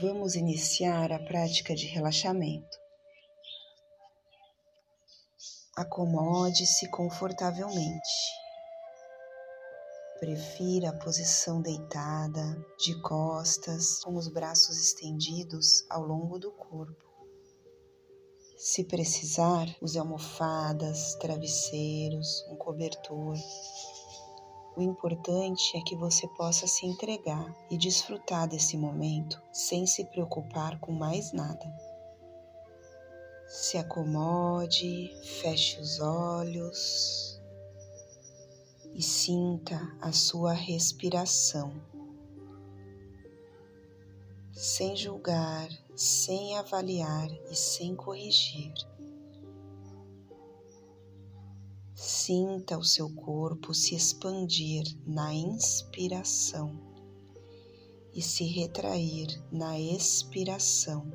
Vamos 0.00 0.36
iniciar 0.36 1.12
a 1.12 1.18
prática 1.18 1.74
de 1.74 1.86
relaxamento. 1.86 2.78
Acomode-se 5.76 6.90
confortavelmente. 6.90 8.10
Prefira 10.18 10.88
a 10.88 10.98
posição 10.98 11.60
deitada, 11.60 12.42
de 12.78 12.98
costas, 13.02 14.02
com 14.02 14.16
os 14.16 14.28
braços 14.28 14.78
estendidos 14.78 15.84
ao 15.90 16.02
longo 16.02 16.38
do 16.38 16.50
corpo. 16.50 17.04
Se 18.56 18.84
precisar, 18.84 19.66
use 19.82 19.98
almofadas, 19.98 21.16
travesseiros, 21.16 22.46
um 22.48 22.56
cobertor. 22.56 23.36
O 24.74 24.80
importante 24.80 25.76
é 25.76 25.82
que 25.82 25.94
você 25.94 26.26
possa 26.28 26.66
se 26.66 26.86
entregar 26.86 27.54
e 27.70 27.76
desfrutar 27.76 28.48
desse 28.48 28.76
momento 28.78 29.42
sem 29.52 29.86
se 29.86 30.04
preocupar 30.06 30.80
com 30.80 30.92
mais 30.92 31.30
nada. 31.30 31.70
Se 33.46 33.76
acomode, 33.76 35.14
feche 35.22 35.78
os 35.78 36.00
olhos 36.00 37.38
e 38.94 39.02
sinta 39.02 39.78
a 40.00 40.10
sua 40.10 40.54
respiração. 40.54 41.74
Sem 44.54 44.96
julgar, 44.96 45.68
sem 45.94 46.56
avaliar 46.56 47.30
e 47.50 47.54
sem 47.54 47.94
corrigir. 47.94 48.72
Sinta 52.24 52.78
o 52.78 52.84
seu 52.84 53.12
corpo 53.12 53.74
se 53.74 53.96
expandir 53.96 54.84
na 55.04 55.34
inspiração 55.34 56.80
e 58.14 58.22
se 58.22 58.44
retrair 58.44 59.26
na 59.50 59.76
expiração. 59.80 61.10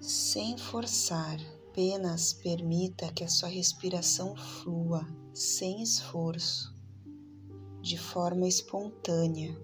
Sem 0.00 0.56
forçar, 0.56 1.38
apenas 1.68 2.32
permita 2.32 3.12
que 3.12 3.22
a 3.22 3.28
sua 3.28 3.50
respiração 3.50 4.34
flua 4.34 5.06
sem 5.34 5.82
esforço, 5.82 6.74
de 7.82 7.98
forma 7.98 8.48
espontânea. 8.48 9.54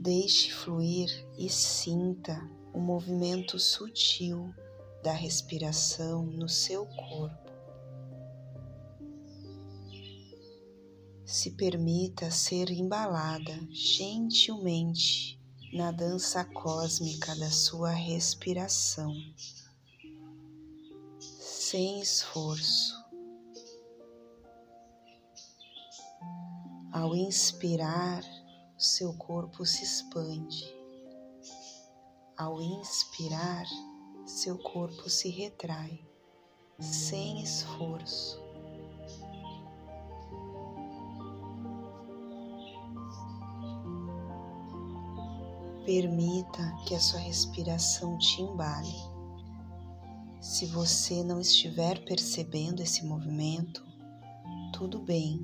Deixe 0.00 0.52
fluir 0.52 1.10
e 1.36 1.50
sinta 1.50 2.48
o 2.72 2.78
movimento 2.78 3.58
sutil 3.58 4.54
da 5.04 5.12
respiração 5.12 6.24
no 6.24 6.48
seu 6.48 6.86
corpo. 6.86 7.52
Se 11.26 11.50
permita 11.50 12.30
ser 12.30 12.70
embalada 12.70 13.52
gentilmente 13.70 15.38
na 15.74 15.92
dança 15.92 16.42
cósmica 16.42 17.36
da 17.36 17.50
sua 17.50 17.90
respiração, 17.90 19.12
sem 21.18 22.00
esforço. 22.00 22.94
Ao 26.90 27.14
inspirar, 27.14 28.22
seu 28.78 29.12
corpo 29.18 29.66
se 29.66 29.84
expande. 29.84 30.64
Ao 32.38 32.62
inspirar, 32.62 33.66
seu 34.26 34.56
corpo 34.58 35.08
se 35.08 35.28
retrai, 35.28 36.02
sem 36.80 37.42
esforço. 37.42 38.42
Permita 45.84 46.74
que 46.86 46.94
a 46.94 47.00
sua 47.00 47.20
respiração 47.20 48.16
te 48.16 48.40
embale. 48.40 48.94
Se 50.40 50.64
você 50.66 51.22
não 51.22 51.40
estiver 51.40 52.02
percebendo 52.04 52.82
esse 52.82 53.04
movimento, 53.04 53.84
tudo 54.72 54.98
bem, 54.98 55.38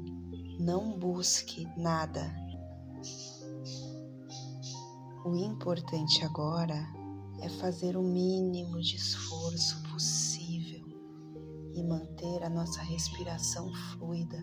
não 0.59 0.99
busque 0.99 1.69
nada. 1.77 2.35
O 5.25 5.37
importante 5.37 6.25
agora 6.25 7.00
é 7.41 7.49
fazer 7.49 7.97
o 7.97 8.03
mínimo 8.03 8.81
de 8.81 8.97
esforço 8.97 9.83
possível 9.91 10.85
e 11.75 11.83
manter 11.83 12.43
a 12.43 12.51
nossa 12.51 12.83
respiração 12.83 13.73
fluida. 13.73 14.39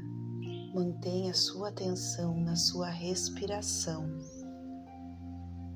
Mantenha 0.73 1.33
sua 1.33 1.69
atenção 1.69 2.39
na 2.39 2.55
sua 2.55 2.89
respiração 2.89 4.07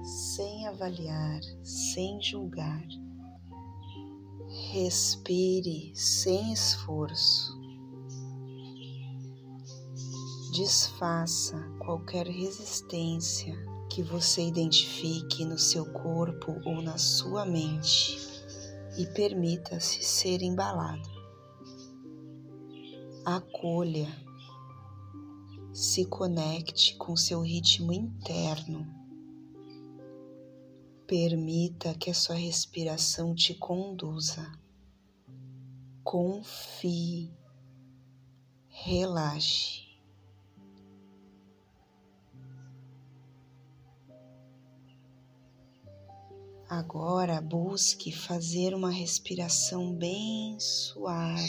sem 0.03 0.67
avaliar, 0.67 1.41
sem 1.63 2.21
julgar. 2.21 2.83
Respire 4.71 5.91
sem 5.95 6.51
esforço. 6.51 7.59
Desfaça 10.53 11.57
qualquer 11.79 12.27
resistência 12.27 13.70
que 13.91 14.01
você 14.01 14.41
identifique 14.41 15.45
no 15.45 15.57
seu 15.57 15.85
corpo 15.91 16.59
ou 16.65 16.81
na 16.81 16.97
sua 16.97 17.45
mente 17.45 18.17
e 18.97 19.05
permita-se 19.05 20.03
ser 20.03 20.41
embalado. 20.41 21.09
Acolha, 23.25 24.09
se 25.73 26.05
conecte 26.05 26.95
com 26.97 27.15
seu 27.15 27.41
ritmo 27.41 27.93
interno 27.93 29.01
Permita 31.11 31.93
que 31.93 32.09
a 32.09 32.13
sua 32.13 32.35
respiração 32.35 33.35
te 33.35 33.53
conduza. 33.53 34.49
Confie. 36.05 37.29
Relaxe. 38.69 39.90
Agora 46.71 47.41
busque 47.41 48.13
fazer 48.13 48.73
uma 48.73 48.89
respiração 48.89 49.93
bem 49.93 50.57
suave. 50.57 51.45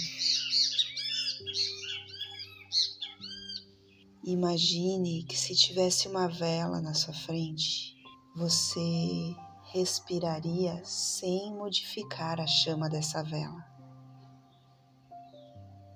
Imagine 4.24 5.22
que 5.22 5.38
se 5.38 5.54
tivesse 5.54 6.08
uma 6.08 6.26
vela 6.26 6.80
na 6.80 6.92
sua 6.92 7.14
frente, 7.14 7.94
você 8.34 9.32
respiraria 9.72 10.84
sem 10.84 11.54
modificar 11.54 12.40
a 12.40 12.46
chama 12.48 12.90
dessa 12.90 13.22
vela. 13.22 13.64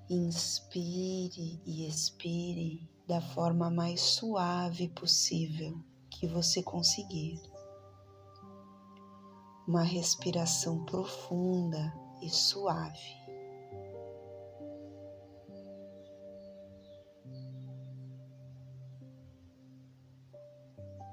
Inspire 0.09 1.61
e 1.65 1.85
expire 1.85 2.89
da 3.05 3.19
forma 3.19 3.69
mais 3.69 3.99
suave 3.99 4.87
possível 4.87 5.83
que 6.09 6.25
você 6.25 6.63
conseguir. 6.63 7.56
Uma 9.67 9.83
respiração 9.83 10.85
profunda 10.85 11.93
e 12.21 12.29
suave. 12.29 13.17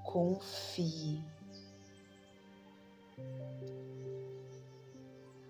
Confie 0.04 1.34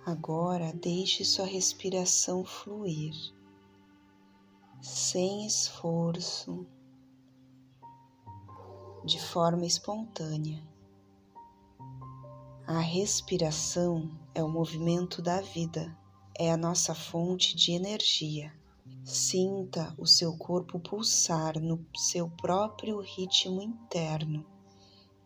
Agora 0.06 0.70
deixe 0.74 1.24
sua 1.24 1.46
respiração 1.46 2.44
fluir, 2.44 3.14
sem 4.82 5.46
esforço, 5.46 6.66
de 9.02 9.18
forma 9.18 9.64
espontânea. 9.64 10.73
A 12.66 12.80
respiração 12.80 14.10
é 14.34 14.42
o 14.42 14.48
movimento 14.48 15.20
da 15.20 15.42
vida, 15.42 15.94
é 16.34 16.50
a 16.50 16.56
nossa 16.56 16.94
fonte 16.94 17.54
de 17.54 17.72
energia. 17.72 18.54
Sinta 19.04 19.94
o 19.98 20.06
seu 20.06 20.34
corpo 20.38 20.80
pulsar 20.80 21.60
no 21.60 21.84
seu 21.94 22.30
próprio 22.30 23.00
ritmo 23.00 23.60
interno, 23.60 24.46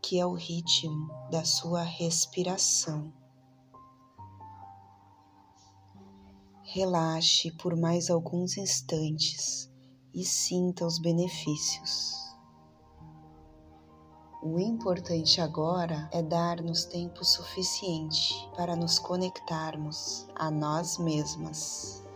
que 0.02 0.18
é 0.18 0.26
o 0.26 0.34
ritmo 0.34 1.08
da 1.30 1.44
sua 1.44 1.84
respiração. 1.84 3.12
Relaxe 6.64 7.52
por 7.52 7.76
mais 7.76 8.10
alguns 8.10 8.58
instantes 8.58 9.70
e 10.12 10.24
sinta 10.24 10.84
os 10.84 10.98
benefícios. 10.98 12.27
O 14.40 14.60
importante 14.60 15.40
agora 15.40 16.08
é 16.12 16.22
dar-nos 16.22 16.84
tempo 16.84 17.24
suficiente 17.24 18.32
para 18.56 18.76
nos 18.76 18.96
conectarmos 18.96 20.28
a 20.32 20.48
nós 20.48 20.96
mesmas. 20.96 22.07